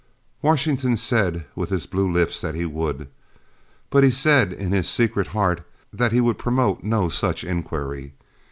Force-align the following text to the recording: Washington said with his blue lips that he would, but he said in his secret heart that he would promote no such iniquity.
Washington 0.41 0.97
said 0.97 1.45
with 1.55 1.69
his 1.69 1.85
blue 1.85 2.11
lips 2.11 2.41
that 2.41 2.55
he 2.55 2.65
would, 2.65 3.07
but 3.91 4.03
he 4.03 4.09
said 4.09 4.51
in 4.51 4.71
his 4.71 4.89
secret 4.89 5.27
heart 5.27 5.61
that 5.93 6.11
he 6.11 6.19
would 6.19 6.39
promote 6.39 6.83
no 6.83 7.07
such 7.07 7.43
iniquity. 7.43 8.13